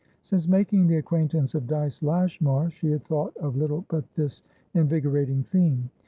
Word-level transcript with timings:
Since 0.23 0.47
making 0.47 0.87
the 0.87 0.95
acquaintance 0.95 1.53
of 1.53 1.67
Dyce 1.67 2.01
Lashmar, 2.01 2.71
she 2.71 2.89
had 2.89 3.03
thought 3.03 3.37
of 3.37 3.55
little 3.55 3.85
but 3.87 4.11
this 4.15 4.41
invigorating 4.73 5.43
theme. 5.43 5.91